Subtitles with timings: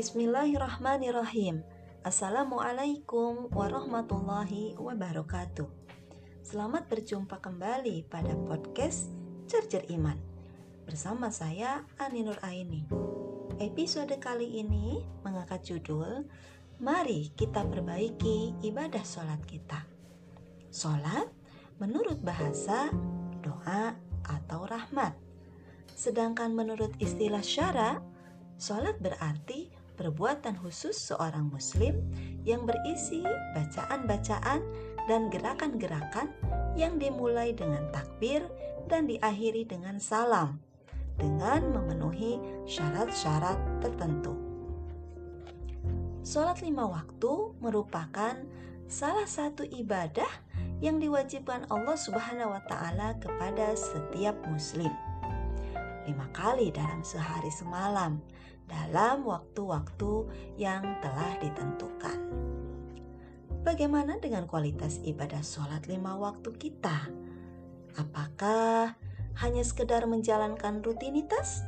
[0.00, 1.60] Bismillahirrahmanirrahim.
[2.08, 5.68] Assalamualaikum warahmatullahi wabarakatuh.
[6.40, 9.12] Selamat berjumpa kembali pada podcast
[9.44, 10.16] Charger Iman
[10.88, 12.88] bersama saya Ani Nur Aini.
[13.60, 16.24] Episode kali ini mengangkat judul
[16.80, 19.84] Mari kita perbaiki ibadah sholat kita.
[20.72, 21.28] Sholat
[21.76, 22.88] menurut bahasa
[23.44, 25.12] doa atau rahmat.
[25.92, 28.00] Sedangkan menurut istilah syara,
[28.56, 32.00] sholat berarti perbuatan khusus seorang muslim
[32.48, 33.20] yang berisi
[33.52, 34.64] bacaan-bacaan
[35.04, 36.32] dan gerakan-gerakan
[36.72, 38.40] yang dimulai dengan takbir
[38.88, 40.56] dan diakhiri dengan salam
[41.20, 44.32] dengan memenuhi syarat-syarat tertentu.
[46.24, 48.40] Sholat lima waktu merupakan
[48.88, 50.28] salah satu ibadah
[50.80, 54.90] yang diwajibkan Allah Subhanahu wa Ta'ala kepada setiap Muslim.
[56.08, 58.16] Lima kali dalam sehari semalam,
[58.70, 62.18] dalam waktu-waktu yang telah ditentukan.
[63.60, 67.12] Bagaimana dengan kualitas ibadah sholat lima waktu kita?
[67.98, 68.96] Apakah
[69.42, 71.66] hanya sekedar menjalankan rutinitas?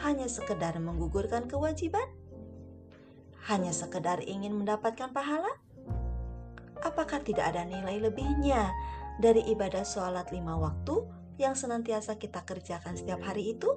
[0.00, 2.06] Hanya sekedar menggugurkan kewajiban?
[3.44, 5.52] Hanya sekedar ingin mendapatkan pahala?
[6.80, 8.72] Apakah tidak ada nilai lebihnya
[9.20, 11.04] dari ibadah sholat lima waktu
[11.36, 13.68] yang senantiasa kita kerjakan setiap hari itu?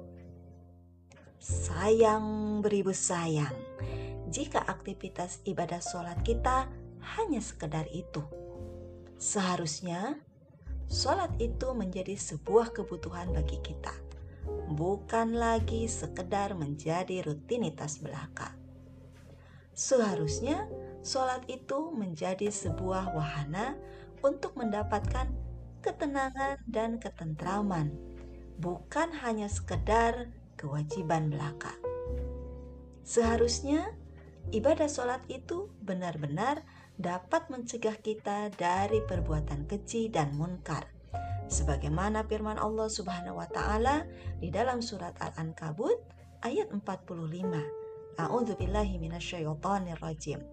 [1.37, 3.53] Sayang beribu sayang,
[4.27, 6.65] jika aktivitas ibadah sholat kita
[7.17, 8.25] hanya sekedar itu.
[9.17, 10.17] Seharusnya
[10.87, 13.91] Sholat itu menjadi sebuah kebutuhan bagi kita,
[14.71, 18.55] bukan lagi sekedar menjadi rutinitas belaka.
[19.75, 20.63] Seharusnya
[21.03, 23.75] sholat itu menjadi sebuah wahana
[24.23, 25.27] untuk mendapatkan
[25.83, 27.91] ketenangan dan ketentraman,
[28.55, 31.71] bukan hanya sekedar kewajiban belaka.
[33.07, 33.95] Seharusnya
[34.51, 36.65] ibadah sholat itu benar-benar
[36.99, 40.89] dapat mencegah kita dari perbuatan keji dan munkar.
[41.47, 44.03] Sebagaimana firman Allah Subhanahu wa taala
[44.43, 45.95] di dalam surat Al-Ankabut
[46.43, 48.19] ayat 45.
[48.19, 50.43] A'udzu billahi minasyaitonir rajim.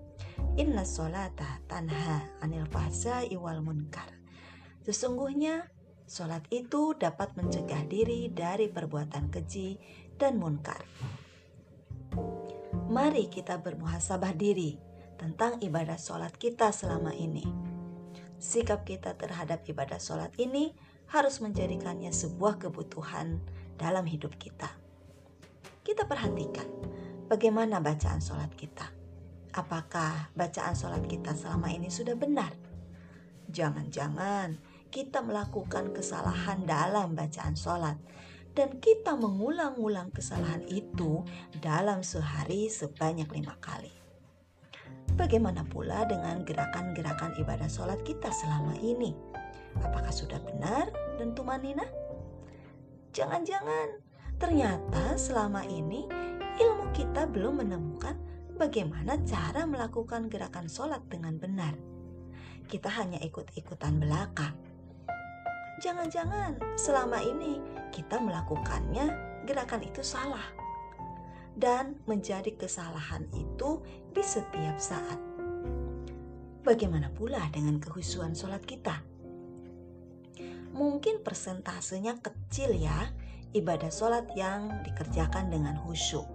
[0.54, 4.06] Inna sholata tanha 'anil fahsai wal munkar.
[4.86, 5.74] Sesungguhnya
[6.04, 9.80] Sholat itu dapat mencegah diri dari perbuatan keji
[10.18, 10.82] dan munkar.
[12.90, 14.78] Mari kita bermuhasabah diri
[15.18, 17.42] tentang ibadah sholat kita selama ini.
[18.38, 20.76] Sikap kita terhadap ibadah sholat ini
[21.10, 23.40] harus menjadikannya sebuah kebutuhan
[23.80, 24.68] dalam hidup kita.
[25.84, 26.68] Kita perhatikan
[27.28, 28.88] bagaimana bacaan sholat kita.
[29.54, 32.52] Apakah bacaan sholat kita selama ini sudah benar?
[33.48, 34.58] Jangan-jangan
[34.90, 37.98] kita melakukan kesalahan dalam bacaan sholat
[38.54, 41.26] dan kita mengulang-ulang kesalahan itu
[41.58, 43.90] dalam sehari sebanyak lima kali.
[45.14, 49.14] Bagaimana pula dengan gerakan-gerakan ibadah sholat kita selama ini?
[49.82, 51.86] Apakah sudah benar dan tumanina?
[53.14, 54.02] Jangan-jangan
[54.38, 56.06] ternyata selama ini
[56.58, 58.18] ilmu kita belum menemukan
[58.54, 61.74] bagaimana cara melakukan gerakan sholat dengan benar.
[62.66, 64.54] Kita hanya ikut-ikutan belaka.
[65.82, 67.58] Jangan-jangan selama ini
[67.90, 69.10] kita melakukannya
[69.42, 70.44] gerakan itu salah
[71.54, 75.18] dan menjadi kesalahan itu di setiap saat.
[76.64, 79.02] Bagaimana pula dengan kehusuan sholat kita?
[80.74, 83.14] Mungkin persentasenya kecil ya
[83.54, 86.26] ibadah sholat yang dikerjakan dengan khusyuk.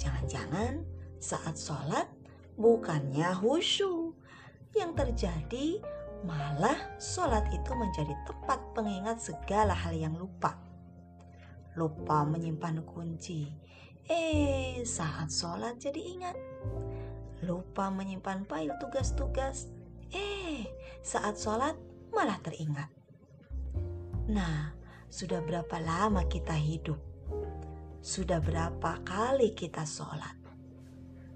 [0.00, 0.84] Jangan-jangan
[1.20, 2.08] saat sholat
[2.56, 4.16] bukannya khusyuk.
[4.72, 5.66] Yang terjadi
[6.22, 10.58] malah sholat itu menjadi tempat pengingat segala hal yang lupa.
[11.74, 13.48] Lupa menyimpan kunci,
[14.10, 16.36] Eh, saat sholat jadi ingat.
[17.46, 19.70] Lupa menyimpan file tugas-tugas.
[20.10, 20.66] Eh,
[21.06, 21.78] saat sholat
[22.10, 22.90] malah teringat.
[24.26, 24.74] Nah,
[25.06, 26.98] sudah berapa lama kita hidup?
[28.02, 30.34] Sudah berapa kali kita sholat?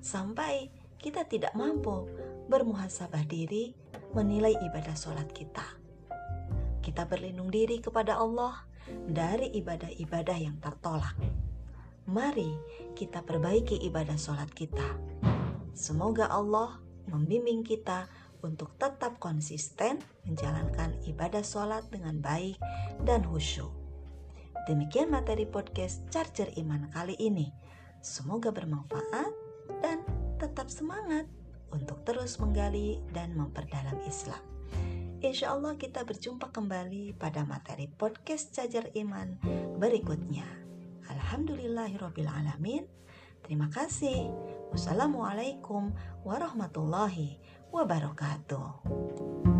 [0.03, 2.11] Sampai kita tidak mampu
[2.51, 3.75] bermuhasabah diri
[4.17, 5.77] menilai ibadah sholat kita.
[6.81, 11.13] Kita berlindung diri kepada Allah dari ibadah-ibadah yang tertolak
[12.07, 12.55] mari
[12.95, 14.87] kita perbaiki ibadah sholat kita.
[15.75, 16.79] Semoga Allah
[17.11, 18.07] membimbing kita
[18.41, 22.57] untuk tetap konsisten menjalankan ibadah sholat dengan baik
[23.03, 23.75] dan khusyuk.
[24.71, 27.51] Demikian materi podcast Charger Iman kali ini.
[28.03, 29.31] Semoga bermanfaat
[29.83, 30.07] dan
[30.39, 31.27] tetap semangat
[31.73, 34.43] untuk terus menggali dan memperdalam Islam.
[35.25, 39.41] Insya Allah kita berjumpa kembali pada materi podcast Charger Iman
[39.81, 40.45] berikutnya.
[41.09, 42.85] Alhamdulillahirrabbilalamin.
[43.41, 44.29] Terima kasih.
[44.75, 45.95] Wassalamualaikum
[46.27, 47.41] warahmatullahi
[47.73, 49.56] wabarakatuh.